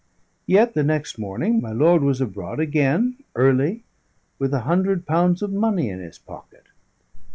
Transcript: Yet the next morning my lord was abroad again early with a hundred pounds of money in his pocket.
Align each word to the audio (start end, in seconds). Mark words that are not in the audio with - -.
Yet 0.47 0.73
the 0.73 0.81
next 0.81 1.19
morning 1.19 1.61
my 1.61 1.71
lord 1.71 2.01
was 2.01 2.19
abroad 2.19 2.59
again 2.59 3.17
early 3.35 3.83
with 4.39 4.51
a 4.51 4.61
hundred 4.61 5.05
pounds 5.05 5.43
of 5.43 5.53
money 5.53 5.89
in 5.89 5.99
his 5.99 6.17
pocket. 6.17 6.63